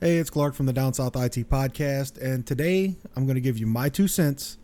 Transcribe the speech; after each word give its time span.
Hey, 0.00 0.18
it's 0.18 0.30
Clark 0.30 0.54
from 0.54 0.66
the 0.66 0.72
Down 0.72 0.94
South 0.94 1.16
IT 1.16 1.50
Podcast, 1.50 2.22
and 2.22 2.46
today 2.46 2.94
I'm 3.16 3.26
going 3.26 3.34
to 3.34 3.40
give 3.40 3.58
you 3.58 3.66
my 3.66 3.88
two 3.88 4.06
cents 4.06 4.56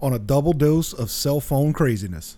on 0.00 0.12
a 0.12 0.18
double 0.18 0.52
dose 0.52 0.92
of 0.92 1.08
cell 1.08 1.38
phone 1.38 1.72
craziness. 1.72 2.36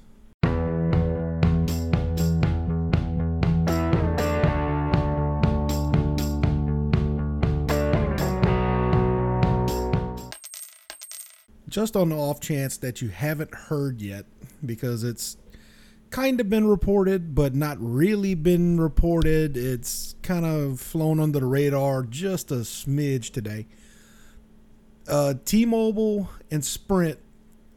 Just 11.71 11.97
on 11.97 12.11
the 12.11 12.15
off 12.15 12.43
chance 12.43 12.77
that 12.77 13.01
you 13.01 13.09
haven't 13.09 13.55
heard 13.55 14.03
yet, 14.03 14.27
because 14.67 15.03
it's 15.03 15.39
kind 16.11 16.41
of 16.41 16.49
been 16.49 16.67
reported, 16.67 17.35
but 17.35 17.55
not 17.55 17.77
really 17.81 18.35
been 18.35 18.81
reported. 18.81 19.57
It's 19.57 20.15
kind 20.23 20.45
of 20.45 20.81
flown 20.81 21.21
under 21.21 21.41
the 21.41 21.47
radar 21.47 22.03
just 22.03 22.51
a 22.51 22.57
smidge 22.57 23.31
today. 23.33 23.67
Uh, 25.07 25.35
T 25.45 25.65
Mobile 25.65 26.29
and 26.51 26.65
Sprint 26.65 27.19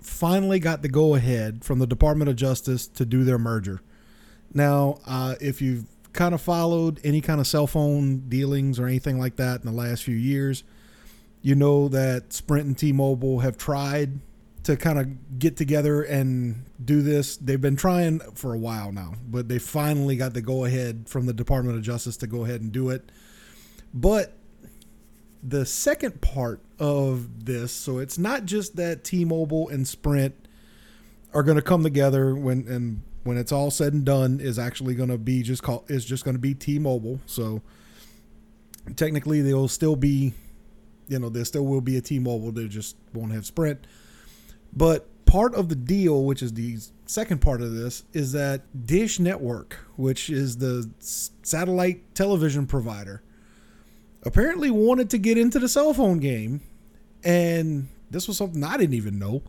finally 0.02 0.60
got 0.60 0.82
the 0.82 0.90
go 0.90 1.16
ahead 1.16 1.64
from 1.64 1.80
the 1.80 1.88
Department 1.88 2.30
of 2.30 2.36
Justice 2.36 2.88
to 2.88 3.06
do 3.06 3.24
their 3.24 3.38
merger. 3.38 3.82
Now, 4.54 5.00
uh, 5.06 5.36
if 5.40 5.62
you've 5.62 5.86
kind 6.14 6.34
of 6.34 6.42
followed 6.42 7.00
any 7.04 7.22
kind 7.22 7.40
of 7.40 7.48
cell 7.48 7.68
phone 7.68 8.28
dealings 8.28 8.80
or 8.80 8.88
anything 8.88 9.20
like 9.20 9.38
that 9.38 9.62
in 9.62 9.66
the 9.66 9.72
last 9.72 10.04
few 10.04 10.16
years, 10.16 10.64
you 11.42 11.56
know 11.56 11.88
that 11.88 12.34
Sprint 12.34 12.66
and 12.68 12.78
T 12.78 12.92
Mobile 12.92 13.40
have 13.40 13.58
tried 13.58 14.20
to 14.64 14.78
kind 14.78 15.00
of 15.00 15.40
get 15.40 15.58
together 15.58 16.04
and 16.04 16.66
do 16.84 17.02
this. 17.02 17.38
They've 17.38 17.62
been 17.62 17.76
trying 17.76 18.20
for 18.36 18.54
a 18.54 18.58
while 18.58 18.92
now, 18.92 19.16
but 19.28 19.48
they 19.48 19.60
finally 19.60 20.16
got 20.16 20.34
the 20.34 20.42
go 20.42 20.66
ahead 20.66 21.10
from 21.10 21.26
the 21.26 21.34
Department 21.34 21.78
of 21.78 21.84
Justice 21.84 22.18
to 22.18 22.28
go 22.28 22.46
ahead 22.46 22.62
and 22.62 22.72
do 22.72 22.90
it. 22.90 23.12
But 23.94 24.38
the 25.42 25.66
second 25.66 26.22
part 26.22 26.62
of 26.80 27.46
this, 27.46 27.72
so 27.72 27.98
it's 27.98 28.18
not 28.18 28.46
just 28.46 28.76
that 28.76 29.04
T-Mobile 29.04 29.70
and 29.70 29.88
Sprint 29.88 30.36
are 31.34 31.44
going 31.44 31.58
to 31.58 31.64
come 31.64 31.84
together 31.84 32.36
when 32.36 32.68
and 32.68 33.02
when 33.24 33.38
it's 33.38 33.52
all 33.52 33.72
said 33.72 33.94
and 33.94 34.06
done 34.06 34.40
is 34.40 34.60
actually 34.60 34.96
going 34.96 35.10
to 35.10 35.18
be 35.18 35.44
just 35.44 35.64
called 35.64 35.90
is 35.90 36.06
just 36.06 36.24
going 36.24 36.36
to 36.36 36.42
be 36.42 36.54
T-Mobile. 36.54 37.20
So 37.26 37.62
technically 38.96 39.42
they'll 39.42 39.68
still 39.68 39.96
be 39.96 40.34
you 41.08 41.20
know, 41.20 41.28
there 41.28 41.44
still 41.44 41.66
will 41.66 41.82
be 41.82 41.98
a 41.98 42.02
T-Mobile, 42.02 42.54
they 42.54 42.68
just 42.68 42.96
won't 43.14 43.34
have 43.34 43.46
Sprint 43.46 43.86
but 44.74 45.08
part 45.26 45.56
of 45.56 45.70
the 45.70 45.76
deal, 45.76 46.24
which 46.26 46.42
is 46.44 46.54
the 46.54 46.78
second 47.06 47.40
part 47.40 47.62
of 47.62 47.74
this, 47.74 48.04
is 48.14 48.34
that 48.34 48.86
Dish 48.86 49.20
Network, 49.20 49.78
which 49.96 50.30
is 50.30 50.58
the 50.58 50.90
satellite 51.00 52.16
television 52.16 52.68
provider, 52.68 53.24
apparently 54.24 54.70
wanted 54.70 55.10
to 55.10 55.18
get 55.18 55.38
into 55.38 55.60
the 55.60 55.70
cell 55.70 55.94
phone 55.94 56.20
game. 56.20 56.62
And 57.24 57.88
this 58.10 58.28
was 58.28 58.38
something 58.38 58.64
I 58.64 58.78
didn't 58.78 58.96
even 58.96 59.20
know. 59.20 59.42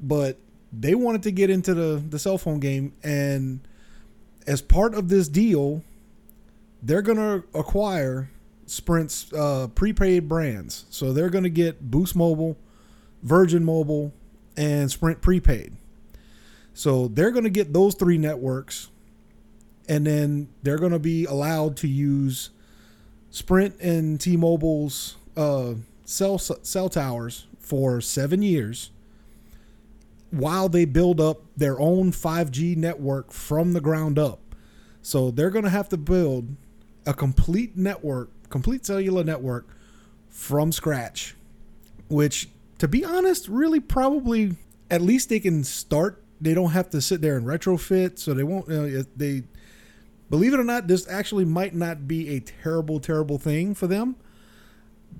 But 0.00 0.38
they 0.72 0.94
wanted 0.94 1.22
to 1.24 1.30
get 1.30 1.50
into 1.50 1.74
the, 1.74 2.02
the 2.08 2.18
cell 2.18 2.38
phone 2.38 2.60
game. 2.60 2.92
And 3.02 3.60
as 4.46 4.62
part 4.62 4.94
of 4.94 5.08
this 5.08 5.28
deal, 5.28 5.82
they're 6.82 7.02
going 7.02 7.18
to 7.18 7.44
acquire 7.58 8.30
Sprint's 8.66 9.32
uh, 9.32 9.68
prepaid 9.74 10.28
brands. 10.28 10.86
So 10.90 11.12
they're 11.12 11.30
going 11.30 11.44
to 11.44 11.50
get 11.50 11.90
Boost 11.90 12.16
Mobile, 12.16 12.56
Virgin 13.22 13.64
Mobile, 13.64 14.12
and 14.60 14.90
Sprint 14.90 15.22
prepaid. 15.22 15.72
So 16.74 17.08
they're 17.08 17.30
going 17.30 17.44
to 17.44 17.50
get 17.50 17.72
those 17.72 17.94
three 17.94 18.18
networks, 18.18 18.90
and 19.88 20.06
then 20.06 20.48
they're 20.62 20.78
going 20.78 20.92
to 20.92 20.98
be 20.98 21.24
allowed 21.24 21.78
to 21.78 21.88
use 21.88 22.50
Sprint 23.30 23.80
and 23.80 24.20
T-Mobile's 24.20 25.16
uh, 25.34 25.74
cell 26.04 26.38
cell 26.38 26.90
towers 26.90 27.46
for 27.58 28.02
seven 28.02 28.42
years, 28.42 28.90
while 30.30 30.68
they 30.68 30.84
build 30.84 31.22
up 31.22 31.40
their 31.56 31.80
own 31.80 32.12
5G 32.12 32.76
network 32.76 33.32
from 33.32 33.72
the 33.72 33.80
ground 33.80 34.18
up. 34.18 34.40
So 35.00 35.30
they're 35.30 35.50
going 35.50 35.64
to 35.64 35.70
have 35.70 35.88
to 35.88 35.96
build 35.96 36.54
a 37.06 37.14
complete 37.14 37.78
network, 37.78 38.28
complete 38.50 38.84
cellular 38.84 39.24
network 39.24 39.66
from 40.28 40.70
scratch, 40.70 41.34
which 42.08 42.50
to 42.80 42.88
be 42.88 43.04
honest, 43.04 43.46
really 43.46 43.78
probably 43.78 44.56
at 44.90 45.02
least 45.02 45.28
they 45.28 45.38
can 45.38 45.62
start. 45.62 46.24
They 46.40 46.54
don't 46.54 46.70
have 46.70 46.88
to 46.90 47.00
sit 47.02 47.20
there 47.20 47.36
and 47.36 47.46
retrofit, 47.46 48.18
so 48.18 48.32
they 48.32 48.42
won't. 48.42 48.68
You 48.68 48.74
know, 48.74 49.04
they 49.14 49.44
believe 50.30 50.54
it 50.54 50.60
or 50.60 50.64
not, 50.64 50.88
this 50.88 51.06
actually 51.06 51.44
might 51.44 51.74
not 51.74 52.08
be 52.08 52.30
a 52.30 52.40
terrible, 52.40 52.98
terrible 52.98 53.36
thing 53.36 53.74
for 53.74 53.86
them. 53.86 54.16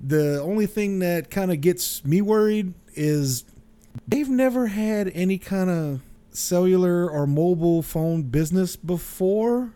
The 0.03 0.41
only 0.41 0.65
thing 0.65 0.99
that 0.99 1.29
kind 1.29 1.51
of 1.51 1.61
gets 1.61 2.03
me 2.03 2.21
worried 2.21 2.73
is 2.95 3.45
they've 4.07 4.29
never 4.29 4.67
had 4.67 5.11
any 5.13 5.37
kind 5.37 5.69
of 5.69 6.01
cellular 6.31 7.07
or 7.07 7.27
mobile 7.27 7.83
phone 7.83 8.23
business 8.23 8.75
before. 8.75 9.75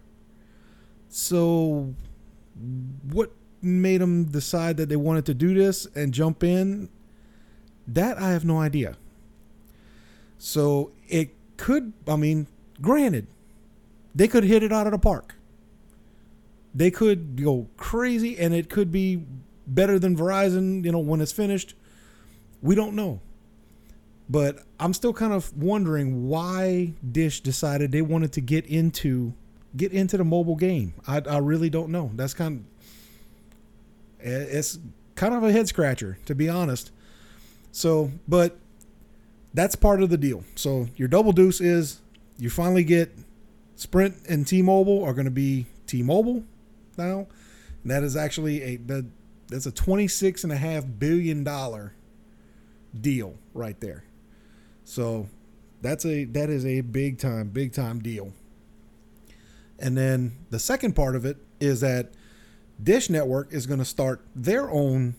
So, 1.09 1.93
what 3.11 3.31
made 3.61 4.01
them 4.01 4.25
decide 4.25 4.77
that 4.77 4.89
they 4.89 4.95
wanted 4.95 5.27
to 5.27 5.35
do 5.35 5.53
this 5.53 5.85
and 5.93 6.11
jump 6.13 6.43
in? 6.43 6.89
That 7.87 8.19
I 8.19 8.31
have 8.31 8.45
no 8.45 8.59
idea. 8.59 8.97
So 10.37 10.91
it 11.07 11.31
could, 11.57 11.93
I 12.07 12.15
mean, 12.15 12.47
granted, 12.81 13.27
they 14.13 14.27
could 14.27 14.43
hit 14.43 14.63
it 14.63 14.71
out 14.71 14.87
of 14.87 14.91
the 14.91 14.99
park. 14.99 15.35
They 16.73 16.91
could 16.91 17.41
go 17.41 17.67
crazy 17.77 18.37
and 18.37 18.53
it 18.53 18.69
could 18.69 18.91
be 18.91 19.23
better 19.67 19.97
than 19.97 20.15
Verizon, 20.15 20.83
you 20.83 20.91
know, 20.91 20.99
when 20.99 21.21
it's 21.21 21.31
finished. 21.31 21.73
We 22.61 22.75
don't 22.75 22.95
know. 22.95 23.21
But 24.29 24.63
I'm 24.79 24.93
still 24.93 25.13
kind 25.13 25.33
of 25.33 25.55
wondering 25.55 26.27
why 26.27 26.93
Dish 27.09 27.41
decided 27.41 27.91
they 27.91 28.01
wanted 28.01 28.33
to 28.33 28.41
get 28.41 28.65
into 28.65 29.33
get 29.77 29.91
into 29.91 30.17
the 30.17 30.23
mobile 30.23 30.55
game. 30.55 30.93
I, 31.05 31.21
I 31.29 31.37
really 31.39 31.69
don't 31.69 31.89
know. 31.89 32.11
That's 32.15 32.33
kind 32.33 32.65
of 34.19 34.25
it's 34.27 34.79
kind 35.15 35.33
of 35.33 35.43
a 35.43 35.51
head 35.51 35.67
scratcher 35.67 36.17
to 36.25 36.33
be 36.33 36.49
honest. 36.49 36.91
So, 37.75 38.09
but 38.25 38.55
that's 39.53 39.75
part 39.75 40.01
of 40.01 40.09
the 40.09 40.15
deal. 40.15 40.45
So 40.55 40.87
your 40.95 41.09
double 41.09 41.33
deuce 41.33 41.59
is 41.59 41.99
you 42.37 42.49
finally 42.49 42.85
get 42.85 43.11
Sprint 43.75 44.15
and 44.29 44.47
T-Mobile 44.47 45.03
are 45.03 45.13
going 45.13 45.25
to 45.25 45.31
be 45.31 45.65
T-Mobile 45.85 46.45
now. 46.97 47.27
And 47.83 47.91
that 47.91 48.01
is 48.01 48.15
actually 48.15 48.63
a 48.63 48.75
that, 48.77 49.05
that's 49.49 49.65
a 49.65 49.73
26 49.73 50.45
and 50.45 50.53
a 50.53 50.55
half 50.55 50.85
billion 50.97 51.43
dollar 51.43 51.93
deal 52.97 53.35
right 53.53 53.77
there. 53.81 54.05
So 54.85 55.27
that's 55.81 56.05
a 56.05 56.23
that 56.23 56.49
is 56.49 56.65
a 56.65 56.79
big 56.79 57.19
time 57.19 57.49
big 57.49 57.73
time 57.73 57.99
deal. 57.99 58.31
And 59.79 59.97
then 59.97 60.37
the 60.49 60.59
second 60.59 60.95
part 60.95 61.17
of 61.17 61.25
it 61.25 61.35
is 61.59 61.81
that 61.81 62.13
Dish 62.81 63.09
Network 63.09 63.51
is 63.51 63.65
going 63.65 63.79
to 63.79 63.85
start 63.85 64.21
their 64.33 64.71
own 64.71 65.15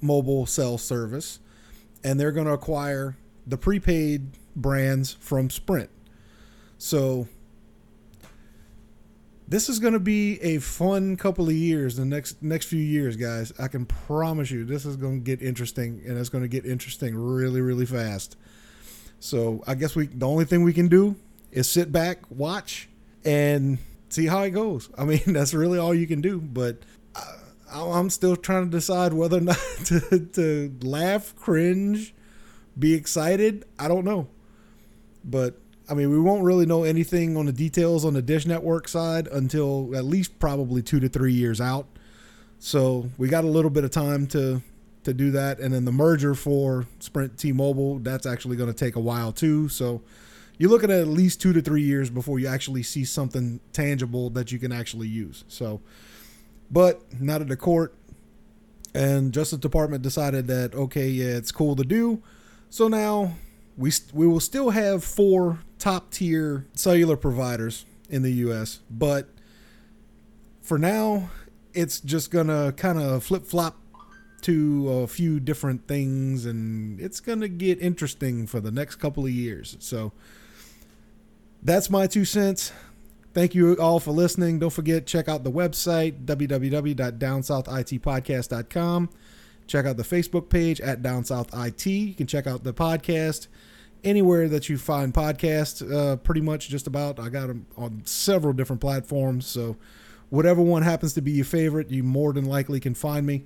mobile 0.00 0.46
cell 0.46 0.78
service 0.78 1.40
and 2.04 2.18
they're 2.18 2.32
going 2.32 2.46
to 2.46 2.52
acquire 2.52 3.16
the 3.46 3.56
prepaid 3.56 4.30
brands 4.54 5.14
from 5.20 5.50
Sprint. 5.50 5.90
So 6.76 7.28
this 9.48 9.70
is 9.70 9.78
going 9.78 9.94
to 9.94 10.00
be 10.00 10.40
a 10.42 10.58
fun 10.58 11.16
couple 11.16 11.48
of 11.48 11.54
years 11.54 11.96
the 11.96 12.04
next 12.04 12.42
next 12.42 12.66
few 12.66 12.82
years 12.82 13.16
guys. 13.16 13.52
I 13.58 13.68
can 13.68 13.86
promise 13.86 14.50
you 14.50 14.64
this 14.64 14.84
is 14.84 14.96
going 14.96 15.20
to 15.20 15.24
get 15.24 15.42
interesting 15.42 16.02
and 16.06 16.18
it's 16.18 16.28
going 16.28 16.44
to 16.44 16.48
get 16.48 16.66
interesting 16.66 17.16
really 17.16 17.60
really 17.60 17.86
fast. 17.86 18.36
So 19.20 19.64
i 19.66 19.74
guess 19.74 19.96
we 19.96 20.06
the 20.06 20.28
only 20.28 20.44
thing 20.44 20.62
we 20.62 20.72
can 20.72 20.88
do 20.88 21.16
is 21.50 21.68
sit 21.68 21.90
back 21.90 22.18
watch 22.30 22.88
and 23.24 23.78
see 24.10 24.26
how 24.26 24.42
it 24.42 24.50
goes. 24.50 24.90
I 24.96 25.04
mean 25.04 25.22
that's 25.26 25.54
really 25.54 25.78
all 25.78 25.94
you 25.94 26.06
can 26.06 26.20
do 26.20 26.40
but 26.40 26.76
uh, 27.14 27.38
I'm 27.72 28.10
still 28.10 28.36
trying 28.36 28.64
to 28.64 28.70
decide 28.70 29.12
whether 29.12 29.38
or 29.38 29.42
not 29.42 29.56
to, 29.86 30.20
to 30.32 30.74
laugh, 30.82 31.34
cringe, 31.36 32.14
be 32.78 32.94
excited. 32.94 33.64
I 33.78 33.88
don't 33.88 34.04
know. 34.04 34.28
But 35.24 35.58
I 35.88 35.94
mean, 35.94 36.10
we 36.10 36.20
won't 36.20 36.44
really 36.44 36.66
know 36.66 36.84
anything 36.84 37.36
on 37.36 37.46
the 37.46 37.52
details 37.52 38.04
on 38.04 38.14
the 38.14 38.22
Dish 38.22 38.46
Network 38.46 38.88
side 38.88 39.26
until 39.28 39.94
at 39.96 40.04
least 40.04 40.38
probably 40.38 40.82
two 40.82 41.00
to 41.00 41.08
three 41.08 41.32
years 41.32 41.60
out. 41.60 41.86
So 42.58 43.10
we 43.16 43.28
got 43.28 43.44
a 43.44 43.48
little 43.48 43.70
bit 43.70 43.84
of 43.84 43.90
time 43.90 44.26
to 44.28 44.62
to 45.04 45.14
do 45.14 45.30
that, 45.30 45.58
and 45.58 45.72
then 45.72 45.84
the 45.84 45.92
merger 45.92 46.34
for 46.34 46.86
Sprint 46.98 47.38
T-Mobile 47.38 48.00
that's 48.00 48.26
actually 48.26 48.56
going 48.56 48.70
to 48.70 48.76
take 48.76 48.96
a 48.96 49.00
while 49.00 49.32
too. 49.32 49.68
So 49.68 50.02
you're 50.58 50.70
looking 50.70 50.90
at 50.90 51.00
at 51.00 51.08
least 51.08 51.40
two 51.40 51.52
to 51.52 51.62
three 51.62 51.82
years 51.82 52.10
before 52.10 52.38
you 52.38 52.48
actually 52.48 52.82
see 52.82 53.04
something 53.04 53.60
tangible 53.72 54.28
that 54.30 54.52
you 54.52 54.58
can 54.58 54.72
actually 54.72 55.08
use. 55.08 55.44
So 55.48 55.80
but 56.70 57.02
not 57.20 57.40
at 57.40 57.48
the 57.48 57.56
court. 57.56 57.94
And 58.94 59.32
Justice 59.32 59.58
Department 59.58 60.02
decided 60.02 60.46
that 60.48 60.74
okay, 60.74 61.08
yeah, 61.08 61.36
it's 61.36 61.52
cool 61.52 61.76
to 61.76 61.84
do. 61.84 62.22
So 62.70 62.88
now 62.88 63.34
we 63.76 63.92
we 64.12 64.26
will 64.26 64.40
still 64.40 64.70
have 64.70 65.04
four 65.04 65.60
top 65.78 66.10
tier 66.10 66.66
cellular 66.74 67.16
providers 67.16 67.86
in 68.10 68.22
the 68.22 68.32
U.S. 68.32 68.80
But 68.90 69.28
for 70.60 70.78
now, 70.78 71.30
it's 71.74 72.00
just 72.00 72.30
gonna 72.30 72.72
kind 72.72 72.98
of 72.98 73.24
flip 73.24 73.44
flop 73.44 73.76
to 74.42 74.88
a 74.90 75.06
few 75.06 75.40
different 75.40 75.86
things, 75.86 76.44
and 76.44 77.00
it's 77.00 77.20
gonna 77.20 77.48
get 77.48 77.80
interesting 77.80 78.46
for 78.46 78.60
the 78.60 78.70
next 78.70 78.96
couple 78.96 79.24
of 79.24 79.30
years. 79.30 79.76
So 79.80 80.12
that's 81.62 81.88
my 81.90 82.06
two 82.06 82.24
cents. 82.24 82.72
Thank 83.38 83.54
you 83.54 83.76
all 83.76 84.00
for 84.00 84.10
listening. 84.10 84.58
Don't 84.58 84.72
forget, 84.72 85.06
check 85.06 85.28
out 85.28 85.44
the 85.44 85.52
website, 85.52 86.24
www.downsouthitpodcast.com. 86.24 89.10
Check 89.68 89.86
out 89.86 89.96
the 89.96 90.02
Facebook 90.02 90.48
page 90.48 90.80
at 90.80 91.02
Down 91.02 91.22
South 91.22 91.50
IT. 91.54 91.86
You 91.86 92.14
can 92.14 92.26
check 92.26 92.48
out 92.48 92.64
the 92.64 92.74
podcast 92.74 93.46
anywhere 94.02 94.48
that 94.48 94.68
you 94.68 94.76
find 94.76 95.14
podcasts, 95.14 95.88
uh, 95.88 96.16
pretty 96.16 96.40
much 96.40 96.68
just 96.68 96.88
about. 96.88 97.20
I 97.20 97.28
got 97.28 97.46
them 97.46 97.68
on 97.76 98.02
several 98.04 98.54
different 98.54 98.80
platforms. 98.80 99.46
So, 99.46 99.76
whatever 100.30 100.60
one 100.60 100.82
happens 100.82 101.14
to 101.14 101.20
be 101.20 101.30
your 101.30 101.44
favorite, 101.44 101.92
you 101.92 102.02
more 102.02 102.32
than 102.32 102.46
likely 102.46 102.80
can 102.80 102.94
find 102.94 103.24
me. 103.24 103.44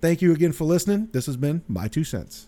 Thank 0.00 0.22
you 0.22 0.32
again 0.32 0.52
for 0.52 0.64
listening. 0.64 1.10
This 1.12 1.26
has 1.26 1.36
been 1.36 1.60
My 1.68 1.88
Two 1.88 2.04
Cents. 2.04 2.46